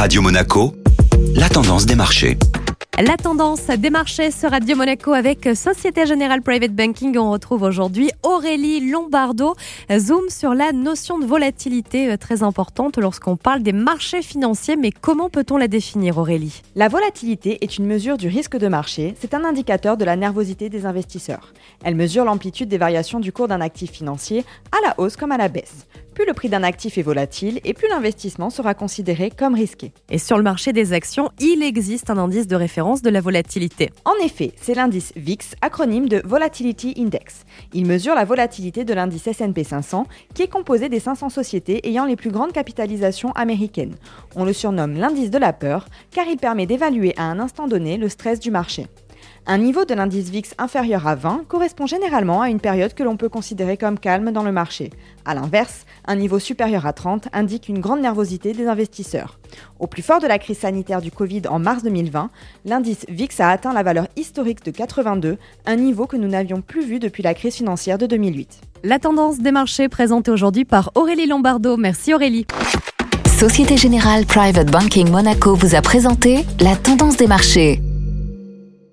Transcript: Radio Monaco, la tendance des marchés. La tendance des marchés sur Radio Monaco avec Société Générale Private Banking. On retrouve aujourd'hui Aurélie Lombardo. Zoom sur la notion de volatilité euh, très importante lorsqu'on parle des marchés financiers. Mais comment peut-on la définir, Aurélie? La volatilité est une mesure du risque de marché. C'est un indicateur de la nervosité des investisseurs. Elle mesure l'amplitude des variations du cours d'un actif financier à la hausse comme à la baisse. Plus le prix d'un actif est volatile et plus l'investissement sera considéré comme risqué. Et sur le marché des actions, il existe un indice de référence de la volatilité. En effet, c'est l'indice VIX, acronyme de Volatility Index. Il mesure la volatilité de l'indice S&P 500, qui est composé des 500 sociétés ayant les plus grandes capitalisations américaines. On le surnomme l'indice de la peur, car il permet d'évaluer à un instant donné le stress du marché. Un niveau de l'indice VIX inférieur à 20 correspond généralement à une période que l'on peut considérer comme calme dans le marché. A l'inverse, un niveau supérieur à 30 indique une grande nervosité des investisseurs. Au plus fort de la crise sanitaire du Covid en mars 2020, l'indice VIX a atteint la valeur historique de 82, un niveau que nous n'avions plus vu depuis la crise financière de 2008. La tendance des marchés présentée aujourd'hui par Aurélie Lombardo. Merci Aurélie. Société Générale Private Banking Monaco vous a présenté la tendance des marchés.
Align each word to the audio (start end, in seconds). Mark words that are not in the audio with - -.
Radio 0.00 0.22
Monaco, 0.22 0.72
la 1.34 1.50
tendance 1.50 1.84
des 1.84 1.94
marchés. 1.94 2.38
La 2.98 3.18
tendance 3.18 3.66
des 3.66 3.90
marchés 3.90 4.30
sur 4.30 4.50
Radio 4.50 4.74
Monaco 4.74 5.12
avec 5.12 5.46
Société 5.54 6.06
Générale 6.06 6.40
Private 6.40 6.72
Banking. 6.72 7.18
On 7.18 7.30
retrouve 7.30 7.64
aujourd'hui 7.64 8.10
Aurélie 8.22 8.88
Lombardo. 8.90 9.56
Zoom 9.94 10.30
sur 10.30 10.54
la 10.54 10.72
notion 10.72 11.18
de 11.18 11.26
volatilité 11.26 12.12
euh, 12.12 12.16
très 12.16 12.42
importante 12.42 12.96
lorsqu'on 12.96 13.36
parle 13.36 13.62
des 13.62 13.74
marchés 13.74 14.22
financiers. 14.22 14.76
Mais 14.76 14.90
comment 14.90 15.28
peut-on 15.28 15.58
la 15.58 15.68
définir, 15.68 16.16
Aurélie? 16.16 16.62
La 16.76 16.88
volatilité 16.88 17.62
est 17.62 17.76
une 17.76 17.84
mesure 17.84 18.16
du 18.16 18.28
risque 18.28 18.56
de 18.56 18.68
marché. 18.68 19.14
C'est 19.20 19.34
un 19.34 19.44
indicateur 19.44 19.98
de 19.98 20.06
la 20.06 20.16
nervosité 20.16 20.70
des 20.70 20.86
investisseurs. 20.86 21.52
Elle 21.84 21.94
mesure 21.94 22.24
l'amplitude 22.24 22.70
des 22.70 22.78
variations 22.78 23.20
du 23.20 23.32
cours 23.32 23.48
d'un 23.48 23.60
actif 23.60 23.90
financier 23.90 24.46
à 24.72 24.86
la 24.86 24.94
hausse 24.98 25.16
comme 25.16 25.32
à 25.32 25.36
la 25.36 25.48
baisse. 25.48 25.86
Plus 26.20 26.26
le 26.26 26.34
prix 26.34 26.50
d'un 26.50 26.64
actif 26.64 26.98
est 26.98 27.02
volatile 27.02 27.60
et 27.64 27.72
plus 27.72 27.88
l'investissement 27.88 28.50
sera 28.50 28.74
considéré 28.74 29.30
comme 29.30 29.54
risqué. 29.54 29.90
Et 30.10 30.18
sur 30.18 30.36
le 30.36 30.42
marché 30.42 30.74
des 30.74 30.92
actions, 30.92 31.30
il 31.38 31.62
existe 31.62 32.10
un 32.10 32.18
indice 32.18 32.46
de 32.46 32.56
référence 32.56 33.00
de 33.00 33.08
la 33.08 33.22
volatilité. 33.22 33.90
En 34.04 34.12
effet, 34.22 34.52
c'est 34.60 34.74
l'indice 34.74 35.14
VIX, 35.16 35.54
acronyme 35.62 36.10
de 36.10 36.20
Volatility 36.22 36.92
Index. 36.98 37.46
Il 37.72 37.86
mesure 37.86 38.14
la 38.14 38.26
volatilité 38.26 38.84
de 38.84 38.92
l'indice 38.92 39.28
S&P 39.28 39.64
500, 39.64 40.06
qui 40.34 40.42
est 40.42 40.48
composé 40.48 40.90
des 40.90 41.00
500 41.00 41.30
sociétés 41.30 41.88
ayant 41.88 42.04
les 42.04 42.16
plus 42.16 42.30
grandes 42.30 42.52
capitalisations 42.52 43.32
américaines. 43.32 43.94
On 44.36 44.44
le 44.44 44.52
surnomme 44.52 44.98
l'indice 44.98 45.30
de 45.30 45.38
la 45.38 45.54
peur, 45.54 45.86
car 46.10 46.26
il 46.26 46.36
permet 46.36 46.66
d'évaluer 46.66 47.14
à 47.16 47.22
un 47.22 47.40
instant 47.40 47.66
donné 47.66 47.96
le 47.96 48.10
stress 48.10 48.40
du 48.40 48.50
marché. 48.50 48.88
Un 49.46 49.58
niveau 49.58 49.84
de 49.84 49.94
l'indice 49.94 50.30
VIX 50.30 50.54
inférieur 50.58 51.06
à 51.06 51.14
20 51.14 51.42
correspond 51.48 51.86
généralement 51.86 52.42
à 52.42 52.50
une 52.50 52.60
période 52.60 52.94
que 52.94 53.02
l'on 53.02 53.16
peut 53.16 53.28
considérer 53.28 53.76
comme 53.76 53.98
calme 53.98 54.32
dans 54.32 54.42
le 54.42 54.52
marché. 54.52 54.90
A 55.24 55.34
l'inverse, 55.34 55.86
un 56.06 56.16
niveau 56.16 56.38
supérieur 56.38 56.86
à 56.86 56.92
30 56.92 57.28
indique 57.32 57.68
une 57.68 57.80
grande 57.80 58.00
nervosité 58.00 58.52
des 58.52 58.66
investisseurs. 58.66 59.38
Au 59.78 59.86
plus 59.86 60.02
fort 60.02 60.20
de 60.20 60.26
la 60.26 60.38
crise 60.38 60.58
sanitaire 60.58 61.00
du 61.00 61.10
Covid 61.10 61.42
en 61.48 61.58
mars 61.58 61.82
2020, 61.82 62.30
l'indice 62.64 63.06
VIX 63.08 63.40
a 63.40 63.50
atteint 63.50 63.72
la 63.72 63.82
valeur 63.82 64.06
historique 64.16 64.64
de 64.64 64.70
82, 64.70 65.38
un 65.66 65.76
niveau 65.76 66.06
que 66.06 66.16
nous 66.16 66.28
n'avions 66.28 66.60
plus 66.60 66.84
vu 66.84 66.98
depuis 66.98 67.22
la 67.22 67.34
crise 67.34 67.56
financière 67.56 67.98
de 67.98 68.06
2008. 68.06 68.60
La 68.84 68.98
tendance 68.98 69.38
des 69.38 69.52
marchés 69.52 69.88
présentée 69.88 70.30
aujourd'hui 70.30 70.64
par 70.64 70.92
Aurélie 70.94 71.26
Lombardo. 71.26 71.76
Merci 71.76 72.14
Aurélie. 72.14 72.46
Société 73.26 73.76
Générale 73.76 74.26
Private 74.26 74.70
Banking 74.70 75.10
Monaco 75.10 75.54
vous 75.54 75.74
a 75.74 75.80
présenté 75.80 76.44
la 76.60 76.76
tendance 76.76 77.16
des 77.16 77.26
marchés. 77.26 77.80